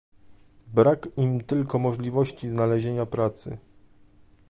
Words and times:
Brak 0.67 1.09
im 1.17 1.41
tylko 1.41 1.79
możliwości 1.79 2.49
znalezienia 2.49 3.05
pracy 3.05 3.57